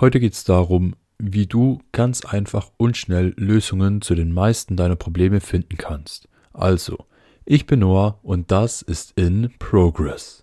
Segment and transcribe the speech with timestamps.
[0.00, 4.96] Heute geht es darum, wie du ganz einfach und schnell Lösungen zu den meisten deiner
[4.96, 6.28] Probleme finden kannst.
[6.52, 7.06] Also,
[7.44, 10.42] ich bin Noah und das ist in Progress.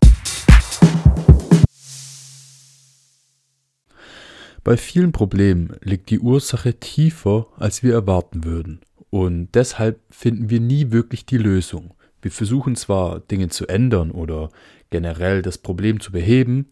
[4.64, 8.80] Bei vielen Problemen liegt die Ursache tiefer, als wir erwarten würden.
[9.10, 11.94] Und deshalb finden wir nie wirklich die Lösung.
[12.22, 14.50] Wir versuchen zwar Dinge zu ändern oder
[14.92, 16.72] generell das Problem zu beheben,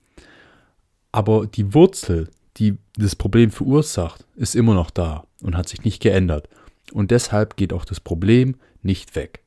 [1.12, 2.30] aber die Wurzel,
[2.60, 6.50] die das Problem verursacht, ist immer noch da und hat sich nicht geändert.
[6.92, 9.44] Und deshalb geht auch das Problem nicht weg.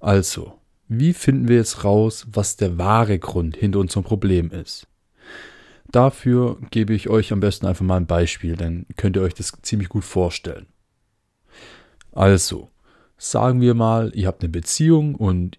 [0.00, 4.86] Also, wie finden wir jetzt raus, was der wahre Grund hinter unserem Problem ist?
[5.90, 9.52] Dafür gebe ich euch am besten einfach mal ein Beispiel, dann könnt ihr euch das
[9.62, 10.66] ziemlich gut vorstellen.
[12.12, 12.70] Also,
[13.16, 15.58] sagen wir mal, ihr habt eine Beziehung und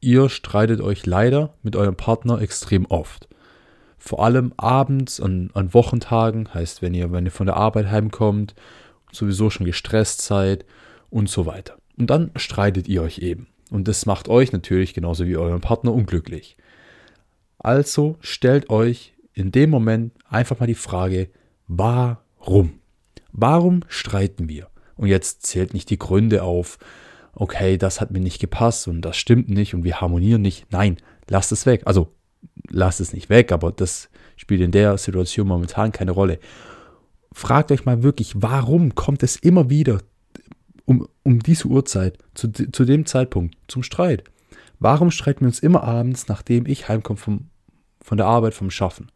[0.00, 3.28] ihr streitet euch leider mit eurem Partner extrem oft.
[4.04, 8.56] Vor allem abends an, an Wochentagen, heißt, wenn ihr, wenn ihr von der Arbeit heimkommt,
[9.12, 10.64] sowieso schon gestresst seid
[11.08, 11.76] und so weiter.
[11.96, 13.46] Und dann streitet ihr euch eben.
[13.70, 16.56] Und das macht euch natürlich genauso wie euren Partner unglücklich.
[17.58, 21.30] Also stellt euch in dem Moment einfach mal die Frage,
[21.68, 22.80] warum?
[23.30, 24.66] Warum streiten wir?
[24.96, 26.80] Und jetzt zählt nicht die Gründe auf,
[27.34, 30.66] okay, das hat mir nicht gepasst und das stimmt nicht und wir harmonieren nicht.
[30.72, 30.96] Nein,
[31.28, 31.82] lasst es weg.
[31.84, 32.12] Also
[32.68, 36.38] lasst es nicht weg, aber das spielt in der Situation momentan keine Rolle.
[37.32, 40.00] Fragt euch mal wirklich, warum kommt es immer wieder
[40.84, 44.24] um, um diese Uhrzeit, zu, zu dem Zeitpunkt, zum Streit?
[44.78, 47.50] Warum streiten wir uns immer abends, nachdem ich heimkomme vom,
[48.00, 49.12] von der Arbeit, vom Schaffen?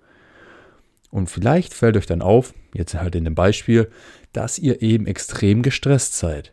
[1.11, 3.91] Und vielleicht fällt euch dann auf, jetzt halt in dem Beispiel,
[4.33, 6.53] dass ihr eben extrem gestresst seid.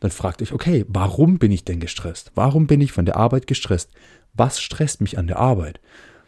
[0.00, 2.30] Dann fragt euch, okay, warum bin ich denn gestresst?
[2.34, 3.90] Warum bin ich von der Arbeit gestresst?
[4.38, 5.80] Was stresst mich an der Arbeit?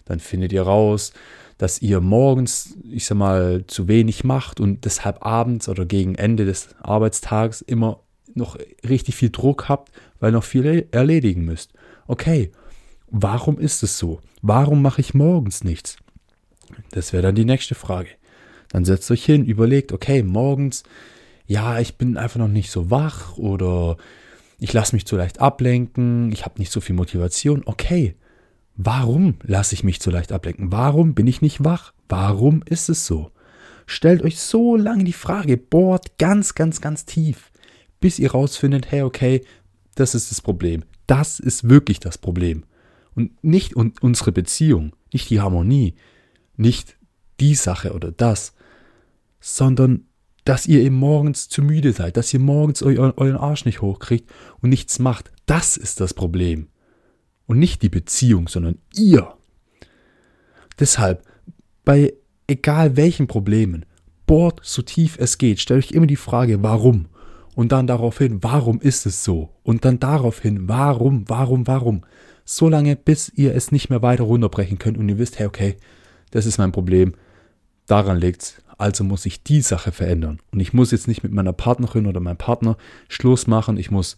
[0.04, 1.12] Dann findet ihr raus,
[1.56, 6.44] dass ihr morgens, ich sag mal, zu wenig macht und deshalb abends oder gegen Ende
[6.44, 8.00] des Arbeitstags immer
[8.34, 11.72] noch richtig viel Druck habt, weil noch viel erledigen müsst.
[12.06, 12.50] Okay,
[13.10, 14.20] warum ist es so?
[14.42, 15.96] Warum mache ich morgens nichts?
[16.92, 18.08] Das wäre dann die nächste Frage.
[18.70, 20.84] Dann setzt euch hin, überlegt, okay, morgens,
[21.46, 23.96] ja, ich bin einfach noch nicht so wach oder
[24.60, 27.62] ich lasse mich zu leicht ablenken, ich habe nicht so viel Motivation.
[27.64, 28.14] Okay,
[28.76, 30.70] warum lasse ich mich zu leicht ablenken?
[30.70, 31.92] Warum bin ich nicht wach?
[32.08, 33.30] Warum ist es so?
[33.86, 37.50] Stellt euch so lange die Frage, bohrt ganz, ganz, ganz tief,
[38.00, 39.42] bis ihr rausfindet, hey, okay,
[39.94, 40.84] das ist das Problem.
[41.06, 42.64] Das ist wirklich das Problem.
[43.14, 45.94] Und nicht unsere Beziehung, nicht die Harmonie,
[46.56, 46.98] nicht
[47.40, 48.52] die Sache oder das,
[49.40, 50.04] sondern
[50.44, 54.30] dass ihr eben morgens zu müde seid, dass ihr morgens eu euren Arsch nicht hochkriegt
[54.60, 55.30] und nichts macht.
[55.46, 56.68] Das ist das Problem.
[57.46, 59.34] Und nicht die Beziehung, sondern ihr.
[60.78, 61.24] Deshalb,
[61.84, 62.14] bei
[62.46, 63.84] egal welchen Problemen,
[64.26, 67.06] bohrt so tief es geht, stellt euch immer die Frage, warum?
[67.56, 69.50] Und dann daraufhin, warum ist es so?
[69.62, 72.02] Und dann daraufhin, warum, warum, warum?
[72.44, 75.76] So lange, bis ihr es nicht mehr weiter runterbrechen könnt und ihr wisst, hey, okay,
[76.30, 77.14] das ist mein Problem,
[77.90, 80.40] daran liegt's, also muss ich die Sache verändern.
[80.52, 82.76] Und ich muss jetzt nicht mit meiner Partnerin oder meinem Partner
[83.08, 84.16] Schluss machen, ich muss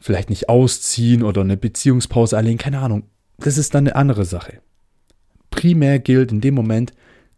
[0.00, 3.04] vielleicht nicht ausziehen oder eine Beziehungspause einlegen, keine Ahnung.
[3.38, 4.60] Das ist dann eine andere Sache.
[5.50, 6.92] Primär gilt in dem Moment,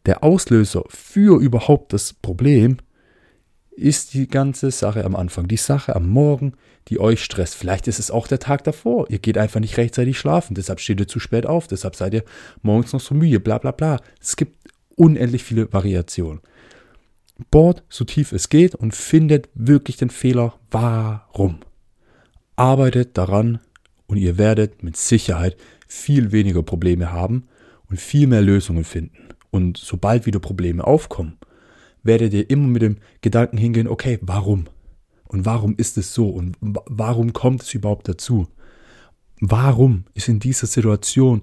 [0.06, 2.78] der Auslöser für überhaupt das Problem
[3.76, 6.54] ist die ganze Sache am Anfang, die Sache am Morgen,
[6.88, 7.54] die euch stresst.
[7.56, 9.10] Vielleicht ist es auch der Tag davor.
[9.10, 12.24] Ihr geht einfach nicht rechtzeitig schlafen, deshalb steht ihr zu spät auf, deshalb seid ihr
[12.62, 14.00] morgens noch so müde, bla bla bla.
[14.20, 14.55] Es gibt
[14.96, 16.40] unendlich viele Variationen.
[17.50, 21.60] Bohrt so tief es geht und findet wirklich den Fehler, warum.
[22.56, 23.60] Arbeitet daran
[24.06, 27.46] und ihr werdet mit Sicherheit viel weniger Probleme haben
[27.88, 29.28] und viel mehr Lösungen finden.
[29.50, 31.38] Und sobald wieder Probleme aufkommen,
[32.02, 34.66] werdet ihr immer mit dem Gedanken hingehen, okay, warum?
[35.24, 36.28] Und warum ist es so?
[36.28, 38.48] Und warum kommt es überhaupt dazu?
[39.40, 41.42] Warum ist in dieser Situation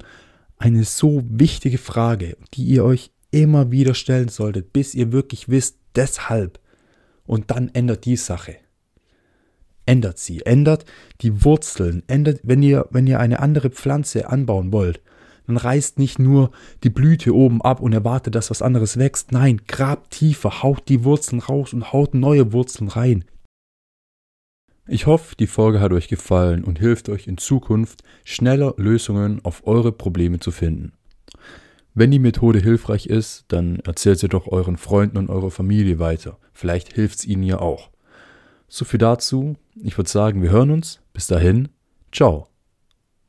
[0.58, 5.78] eine so wichtige Frage, die ihr euch immer wieder stellen solltet, bis ihr wirklich wisst,
[5.96, 6.60] deshalb.
[7.26, 8.56] Und dann ändert die Sache.
[9.86, 10.86] Ändert sie, ändert
[11.22, 15.02] die Wurzeln, ändert, wenn ihr, wenn ihr eine andere Pflanze anbauen wollt,
[15.48, 16.52] dann reißt nicht nur
[16.84, 19.34] die Blüte oben ab und erwartet, dass was anderes wächst.
[19.34, 23.26] Nein, grabt tiefer, haut die Wurzeln raus und haut neue Wurzeln rein.
[24.88, 29.66] Ich hoffe, die Folge hat euch gefallen und hilft euch in Zukunft schneller Lösungen auf
[29.66, 30.94] eure Probleme zu finden.
[31.96, 36.38] Wenn die Methode hilfreich ist, dann erzählt sie doch euren Freunden und eurer Familie weiter.
[36.52, 37.90] Vielleicht hilft es ihnen ja auch.
[38.68, 39.56] So viel dazu.
[39.76, 41.02] Ich würde sagen, wir hören uns.
[41.14, 41.70] Bis dahin.
[42.12, 42.53] Ciao.